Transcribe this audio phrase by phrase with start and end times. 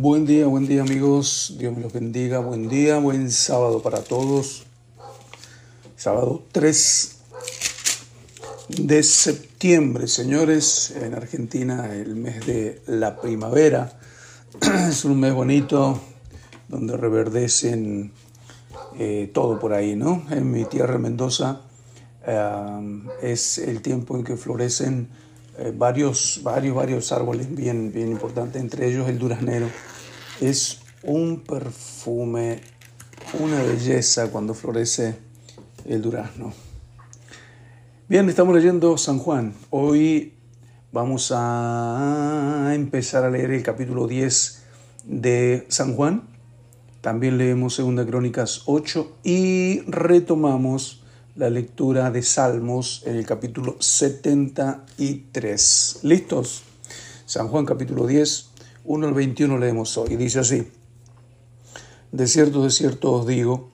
[0.00, 4.62] Buen día, buen día amigos, Dios me los bendiga, buen día, buen sábado para todos.
[5.96, 7.16] Sábado 3
[8.68, 13.98] de septiembre, señores, en Argentina el mes de la primavera.
[14.88, 16.00] Es un mes bonito
[16.68, 18.12] donde reverdecen
[19.00, 20.24] eh, todo por ahí, ¿no?
[20.30, 21.62] En mi tierra Mendoza
[22.24, 25.08] eh, es el tiempo en que florecen
[25.58, 29.68] eh, varios, varios, varios árboles bien, bien importantes, entre ellos el duraznero.
[30.40, 32.60] Es un perfume,
[33.40, 35.16] una belleza cuando florece
[35.84, 36.52] el durazno.
[38.08, 39.52] Bien, estamos leyendo San Juan.
[39.70, 40.34] Hoy
[40.92, 44.62] vamos a empezar a leer el capítulo 10
[45.04, 46.28] de San Juan.
[47.00, 50.97] También leemos Segunda Crónicas 8 y retomamos
[51.38, 56.00] la lectura de Salmos en el capítulo 73.
[56.02, 56.64] ¿Listos?
[57.26, 58.48] San Juan capítulo 10,
[58.84, 60.16] 1 al 21 leemos hoy.
[60.16, 60.68] Dice así,
[62.10, 63.70] De cierto, de cierto os digo,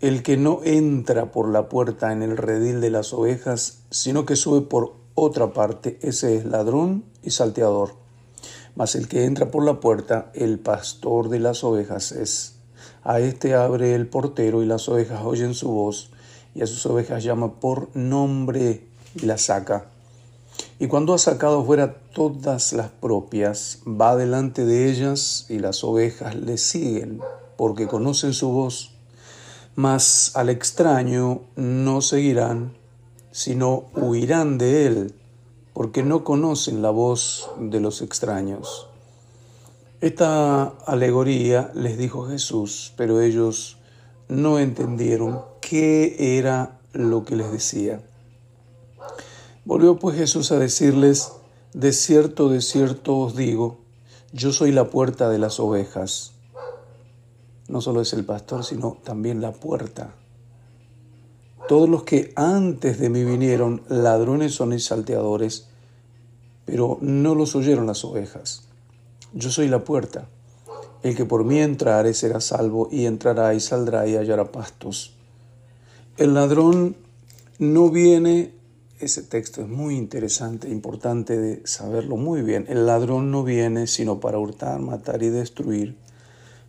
[0.00, 4.34] el que no entra por la puerta en el redil de las ovejas, sino que
[4.34, 7.94] sube por otra parte, ese es ladrón y salteador.
[8.74, 12.56] Mas el que entra por la puerta, el pastor de las ovejas es.
[13.04, 16.10] A este abre el portero y las ovejas oyen su voz
[16.54, 19.86] y a sus ovejas llama por nombre y las saca.
[20.78, 26.34] Y cuando ha sacado fuera todas las propias, va delante de ellas y las ovejas
[26.34, 27.20] le siguen,
[27.56, 28.92] porque conocen su voz.
[29.76, 32.76] Mas al extraño no seguirán,
[33.32, 35.14] sino huirán de él,
[35.72, 38.88] porque no conocen la voz de los extraños.
[40.00, 43.78] Esta alegoría les dijo Jesús, pero ellos
[44.28, 48.00] no entendieron qué era lo que les decía.
[49.64, 51.32] Volvió pues Jesús a decirles,
[51.72, 53.78] de cierto, de cierto os digo,
[54.32, 56.32] yo soy la puerta de las ovejas.
[57.68, 60.14] No solo es el pastor, sino también la puerta.
[61.66, 65.68] Todos los que antes de mí vinieron, ladrones son y salteadores,
[66.66, 68.68] pero no los oyeron las ovejas.
[69.32, 70.28] Yo soy la puerta.
[71.02, 75.14] El que por mí entrare será salvo y entrará y saldrá y hallará pastos.
[76.16, 76.94] El ladrón
[77.58, 78.54] no viene,
[79.00, 82.66] ese texto es muy interesante, importante de saberlo muy bien.
[82.68, 85.96] El ladrón no viene sino para hurtar, matar y destruir,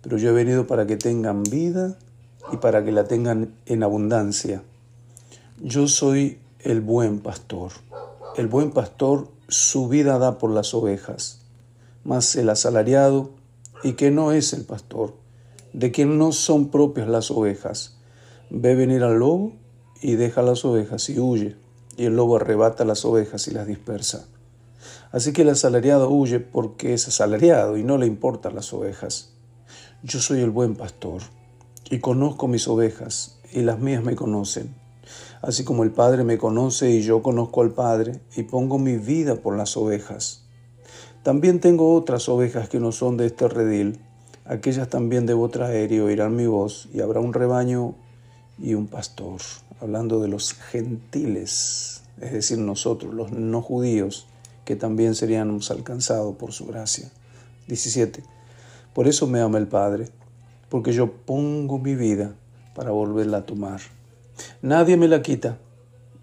[0.00, 1.98] pero yo he venido para que tengan vida
[2.52, 4.62] y para que la tengan en abundancia.
[5.60, 7.72] Yo soy el buen pastor.
[8.36, 11.40] El buen pastor su vida da por las ovejas,
[12.04, 13.30] mas el asalariado
[13.82, 15.14] y que no es el pastor,
[15.72, 17.98] de quien no son propias las ovejas.
[18.54, 19.54] Ve venir al lobo
[20.02, 21.56] y deja las ovejas y huye,
[21.96, 24.26] y el lobo arrebata las ovejas y las dispersa.
[25.10, 29.32] Así que el asalariado huye porque es asalariado y no le importan las ovejas.
[30.02, 31.22] Yo soy el buen pastor
[31.88, 34.74] y conozco mis ovejas y las mías me conocen.
[35.40, 39.36] Así como el Padre me conoce y yo conozco al Padre y pongo mi vida
[39.36, 40.44] por las ovejas.
[41.22, 44.00] También tengo otras ovejas que no son de este redil,
[44.44, 47.94] aquellas también debo traer y oirán mi voz, y habrá un rebaño
[48.58, 49.40] y un pastor,
[49.80, 54.26] hablando de los gentiles, es decir, nosotros, los no judíos,
[54.64, 57.10] que también seríamos alcanzados por su gracia.
[57.66, 58.22] 17.
[58.94, 60.08] Por eso me ama el Padre,
[60.68, 62.34] porque yo pongo mi vida
[62.74, 63.80] para volverla a tomar.
[64.60, 65.58] Nadie me la quita,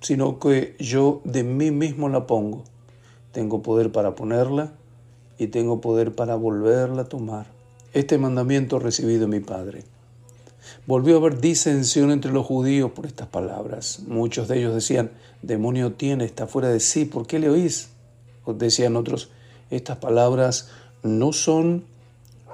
[0.00, 2.64] sino que yo de mí mismo la pongo.
[3.32, 4.72] Tengo poder para ponerla
[5.38, 7.46] y tengo poder para volverla a tomar.
[7.92, 9.84] Este mandamiento recibido de mi Padre.
[10.86, 14.00] Volvió a haber disensión entre los judíos por estas palabras.
[14.06, 15.10] Muchos de ellos decían,
[15.42, 17.90] demonio tiene, está fuera de sí, ¿por qué le oís?
[18.46, 19.30] Decían otros,
[19.70, 20.68] estas palabras
[21.02, 21.84] no son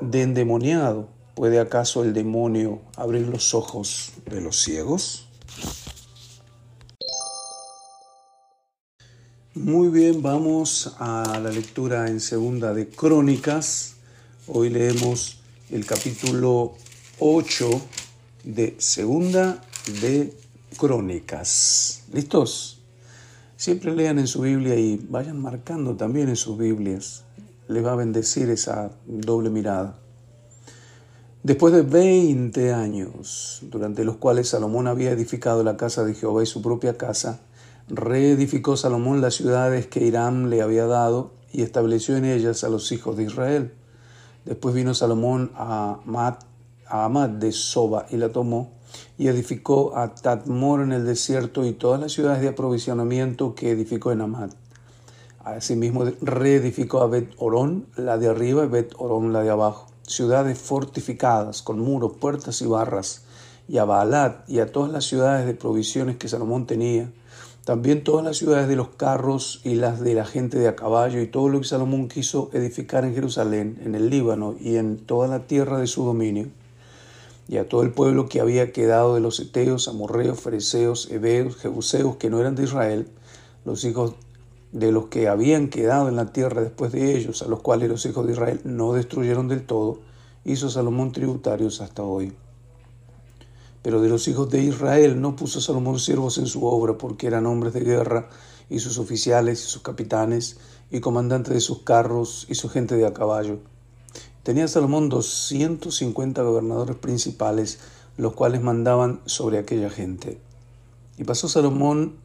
[0.00, 1.08] de endemoniado.
[1.34, 5.26] ¿Puede acaso el demonio abrir los ojos de los ciegos?
[9.54, 13.96] Muy bien, vamos a la lectura en segunda de Crónicas.
[14.46, 15.40] Hoy leemos
[15.70, 16.74] el capítulo
[17.18, 17.70] 8
[18.44, 19.62] de segunda
[20.00, 20.32] de
[20.76, 22.04] Crónicas.
[22.12, 22.80] ¿Listos?
[23.56, 27.24] Siempre lean en su Biblia y vayan marcando también en sus Biblias.
[27.68, 29.98] Les va a bendecir esa doble mirada.
[31.44, 36.46] Después de 20 años, durante los cuales Salomón había edificado la casa de Jehová y
[36.46, 37.40] su propia casa,
[37.88, 42.90] reedificó Salomón las ciudades que Irán le había dado y estableció en ellas a los
[42.92, 43.72] hijos de Israel.
[44.44, 46.00] Después vino Salomón a
[46.92, 48.70] Amad, de Soba y la tomó
[49.16, 54.12] y edificó a Tatmor en el desierto y todas las ciudades de aprovisionamiento que edificó
[54.12, 54.50] en Amad.
[55.42, 59.86] Asimismo reedificó a Bet Orón, la de arriba, y Bet Orón, la de abajo.
[60.02, 63.24] ciudades fortificadas con muros, puertas y barras,
[63.68, 67.10] y a Baalat y a todas las ciudades de provisiones que Salomón tenía,
[67.64, 71.22] también todas las ciudades de los carros y las de la gente de a caballo
[71.22, 75.28] y todo lo que Salomón quiso edificar en Jerusalén, en el Líbano y en toda
[75.28, 76.48] la tierra de su dominio,
[77.52, 82.16] y a todo el pueblo que había quedado de los eteos, amorreos, fereceos, heveos, jebuseos
[82.16, 83.08] que no eran de Israel,
[83.66, 84.14] los hijos
[84.72, 88.06] de los que habían quedado en la tierra después de ellos, a los cuales los
[88.06, 89.98] hijos de Israel no destruyeron del todo,
[90.46, 92.32] hizo Salomón tributarios hasta hoy.
[93.82, 97.44] Pero de los hijos de Israel no puso Salomón siervos en su obra, porque eran
[97.44, 98.30] hombres de guerra,
[98.70, 100.56] y sus oficiales, y sus capitanes,
[100.90, 103.58] y comandantes de sus carros, y su gente de a caballo.
[104.42, 107.78] Tenía Salomón doscientos cincuenta gobernadores principales,
[108.16, 110.40] los cuales mandaban sobre aquella gente.
[111.16, 112.16] Y pasó Salomón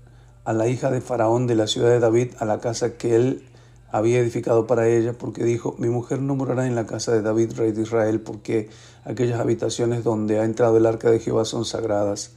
[0.43, 3.47] a la hija de Faraón de la ciudad de David a la casa que él
[3.91, 7.53] había edificado para ella, porque dijo, mi mujer no morará en la casa de David,
[7.55, 8.69] rey de Israel, porque
[9.05, 12.31] aquellas habitaciones donde ha entrado el arca de Jehová son sagradas.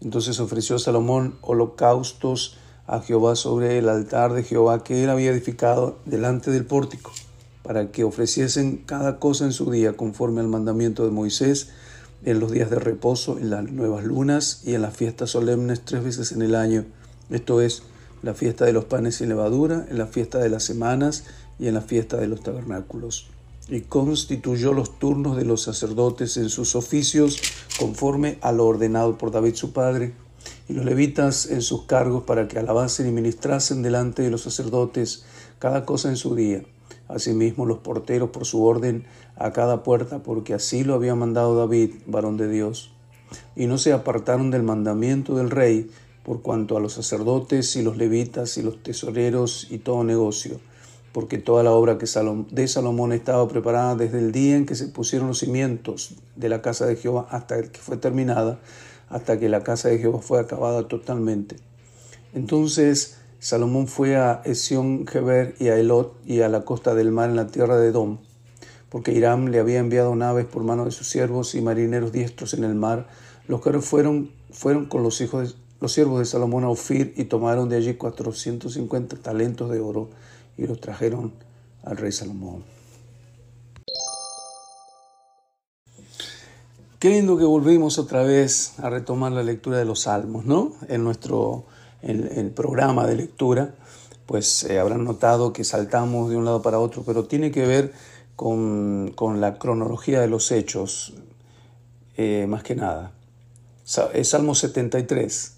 [0.00, 2.56] Entonces ofreció Salomón holocaustos
[2.86, 7.12] a Jehová sobre el altar de Jehová que él había edificado delante del pórtico,
[7.68, 11.68] para que ofreciesen cada cosa en su día conforme al mandamiento de Moisés,
[12.24, 16.02] en los días de reposo, en las nuevas lunas y en las fiestas solemnes tres
[16.02, 16.86] veces en el año,
[17.28, 17.82] esto es,
[18.22, 21.24] la fiesta de los panes sin levadura, en la fiesta de las semanas
[21.58, 23.26] y en la fiesta de los tabernáculos.
[23.68, 27.38] Y constituyó los turnos de los sacerdotes en sus oficios
[27.78, 30.14] conforme a lo ordenado por David su padre,
[30.70, 35.24] y los levitas en sus cargos para que alabasen y ministrasen delante de los sacerdotes
[35.58, 36.62] cada cosa en su día.
[37.08, 39.04] Asimismo los porteros por su orden
[39.36, 42.92] a cada puerta, porque así lo había mandado David, varón de Dios.
[43.56, 45.90] Y no se apartaron del mandamiento del rey,
[46.28, 50.60] por cuanto a los sacerdotes y los levitas y los tesoreros y todo negocio,
[51.12, 52.04] porque toda la obra que
[52.50, 56.60] de Salomón estaba preparada desde el día en que se pusieron los cimientos de la
[56.60, 58.60] casa de Jehová hasta que fue terminada,
[59.08, 61.56] hasta que la casa de Jehová fue acabada totalmente.
[62.34, 67.30] Entonces Salomón fue a Esión Geber y a Elot y a la costa del mar
[67.30, 68.18] en la tierra de Edom,
[68.88, 72.64] porque Hiram le había enviado naves por mano de sus siervos y marineros diestros en
[72.64, 73.06] el mar,
[73.46, 77.68] los que fueron, fueron con los hijos los siervos de Salomón a Ofir y tomaron
[77.68, 80.10] de allí 450 talentos de oro
[80.56, 81.32] y los trajeron
[81.84, 82.64] al rey Salomón.
[86.98, 90.72] Qué lindo que volvimos otra vez a retomar la lectura de los salmos, ¿no?
[90.88, 91.64] En nuestro
[92.02, 93.74] en, programa de lectura,
[94.26, 97.92] pues eh, habrán notado que saltamos de un lado para otro, pero tiene que ver
[98.36, 101.14] con, la cronología de los hechos,
[102.16, 103.12] eh, más que nada.
[103.84, 105.54] Salmo 73.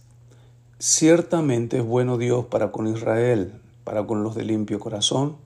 [0.78, 5.37] Ciertamente es bueno Dios para con Israel, para con los de limpio corazón.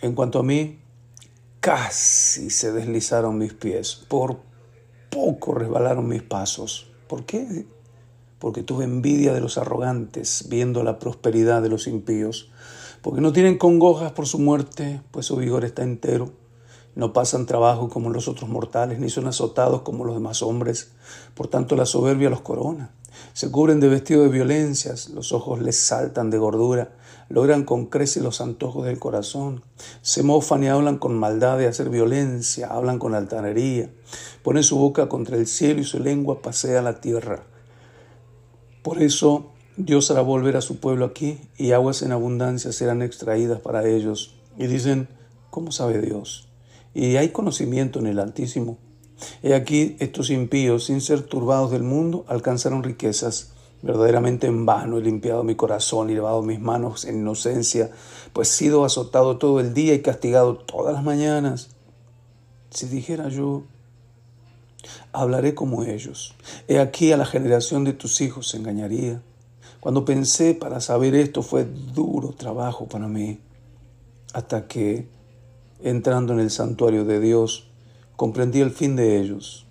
[0.00, 0.78] En cuanto a mí,
[1.60, 4.40] casi se deslizaron mis pies, por
[5.10, 6.88] poco resbalaron mis pasos.
[7.08, 7.66] ¿Por qué?
[8.42, 12.50] Porque tuve envidia de los arrogantes, viendo la prosperidad de los impíos,
[13.00, 16.32] porque no tienen congojas por su muerte, pues su vigor está entero.
[16.96, 20.90] No pasan trabajo como los otros mortales, ni son azotados como los demás hombres.
[21.36, 22.90] Por tanto, la soberbia los corona
[23.32, 26.92] se cubren de vestido de violencias, los ojos les saltan de gordura,
[27.28, 29.62] logran con creces los antojos del corazón,
[30.02, 33.90] se mofan y hablan con maldad de hacer violencia, hablan con altanería,
[34.42, 37.44] ponen su boca contra el cielo y su lengua pasea la tierra.
[38.82, 43.60] Por eso Dios hará volver a su pueblo aquí y aguas en abundancia serán extraídas
[43.60, 44.34] para ellos.
[44.58, 45.08] Y dicen,
[45.50, 46.48] ¿cómo sabe Dios?
[46.92, 48.78] Y hay conocimiento en el Altísimo.
[49.42, 53.52] He aquí estos impíos, sin ser turbados del mundo, alcanzaron riquezas.
[53.82, 57.90] Verdaderamente en vano he limpiado mi corazón y lavado mis manos en inocencia,
[58.32, 61.70] pues he sido azotado todo el día y castigado todas las mañanas.
[62.70, 63.64] Si dijera yo,
[65.12, 66.34] hablaré como ellos.
[66.68, 69.22] He aquí a la generación de tus hijos engañaría.
[69.80, 73.40] Cuando pensé para saber esto fue duro trabajo para mí,
[74.32, 75.08] hasta que,
[75.82, 77.68] entrando en el santuario de Dios,
[78.16, 79.66] comprendí el fin de ellos.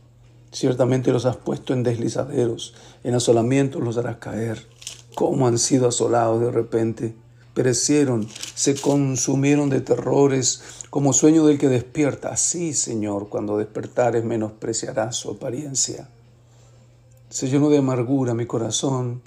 [0.52, 4.68] Ciertamente los has puesto en deslizaderos, en asolamientos los harás caer.
[5.16, 7.16] ¿Cómo han sido asolados de repente?
[7.54, 12.30] Perecieron, se consumieron de terrores, como sueño del que despierta.
[12.30, 16.10] Así, Señor, cuando despertares menospreciarás su apariencia.
[17.30, 19.22] Se llenó de amargura mi corazón,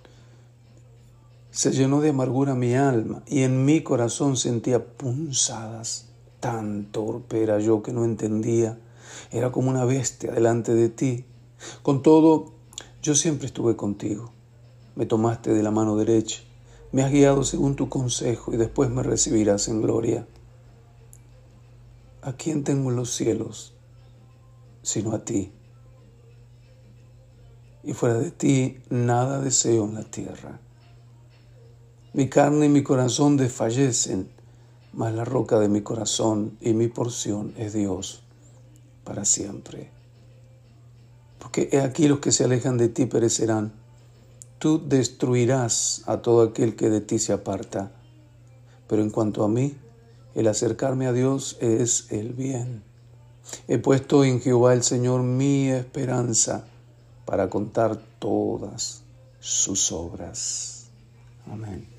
[1.50, 6.06] se llenó de amargura mi alma, y en mi corazón sentía punzadas.
[6.40, 8.78] Tan torpe era yo que no entendía
[9.30, 11.24] era como una bestia delante de ti.
[11.82, 12.52] Con todo,
[13.02, 14.30] yo siempre estuve contigo.
[14.96, 16.42] Me tomaste de la mano derecha,
[16.94, 20.26] me has guiado según tu consejo y después me recibirás en gloria.
[22.24, 23.74] ¿a quién tengo en los cielos
[24.82, 25.52] sino a ti?
[27.82, 30.60] Y fuera de ti nada deseo en la tierra.
[32.12, 34.30] Mi carne y mi corazón desfallecen,
[34.92, 38.22] mas la roca de mi corazón y mi porción es Dios
[39.02, 39.90] para siempre.
[41.38, 43.83] Porque he aquí los que se alejan de ti perecerán.
[44.64, 47.92] Tú destruirás a todo aquel que de ti se aparta.
[48.88, 49.76] Pero en cuanto a mí,
[50.34, 52.82] el acercarme a Dios es el bien.
[53.68, 56.64] He puesto en Jehová el Señor mi esperanza
[57.26, 59.02] para contar todas
[59.38, 60.86] sus obras.
[61.46, 61.93] Amén.